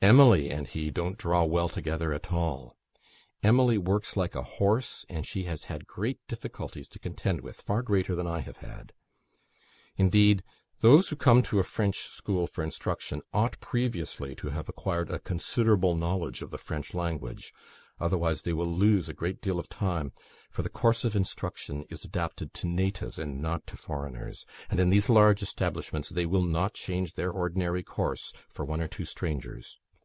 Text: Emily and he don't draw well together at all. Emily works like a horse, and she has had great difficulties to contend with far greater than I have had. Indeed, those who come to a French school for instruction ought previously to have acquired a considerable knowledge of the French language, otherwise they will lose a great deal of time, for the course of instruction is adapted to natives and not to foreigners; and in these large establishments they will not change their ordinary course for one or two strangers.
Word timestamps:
Emily 0.00 0.48
and 0.48 0.68
he 0.68 0.92
don't 0.92 1.18
draw 1.18 1.42
well 1.42 1.68
together 1.68 2.12
at 2.12 2.32
all. 2.32 2.76
Emily 3.42 3.76
works 3.76 4.16
like 4.16 4.36
a 4.36 4.44
horse, 4.44 5.04
and 5.08 5.26
she 5.26 5.42
has 5.44 5.64
had 5.64 5.88
great 5.88 6.20
difficulties 6.28 6.86
to 6.86 7.00
contend 7.00 7.40
with 7.40 7.60
far 7.60 7.82
greater 7.82 8.14
than 8.14 8.24
I 8.26 8.38
have 8.38 8.58
had. 8.58 8.92
Indeed, 9.96 10.44
those 10.82 11.08
who 11.08 11.16
come 11.16 11.42
to 11.42 11.58
a 11.58 11.64
French 11.64 11.98
school 11.98 12.46
for 12.46 12.62
instruction 12.62 13.22
ought 13.32 13.58
previously 13.58 14.36
to 14.36 14.50
have 14.50 14.68
acquired 14.68 15.10
a 15.10 15.18
considerable 15.18 15.96
knowledge 15.96 16.42
of 16.42 16.50
the 16.50 16.58
French 16.58 16.94
language, 16.94 17.52
otherwise 17.98 18.42
they 18.42 18.52
will 18.52 18.72
lose 18.72 19.08
a 19.08 19.12
great 19.18 19.42
deal 19.42 19.58
of 19.58 19.68
time, 19.68 20.12
for 20.48 20.62
the 20.62 20.70
course 20.70 21.04
of 21.04 21.16
instruction 21.16 21.84
is 21.90 22.04
adapted 22.04 22.54
to 22.54 22.68
natives 22.68 23.18
and 23.18 23.42
not 23.42 23.66
to 23.66 23.76
foreigners; 23.76 24.46
and 24.70 24.78
in 24.78 24.90
these 24.90 25.08
large 25.10 25.42
establishments 25.42 26.08
they 26.08 26.24
will 26.24 26.44
not 26.44 26.74
change 26.74 27.14
their 27.14 27.32
ordinary 27.32 27.82
course 27.82 28.32
for 28.48 28.64
one 28.64 28.80
or 28.80 28.86
two 28.86 29.04
strangers. 29.04 29.76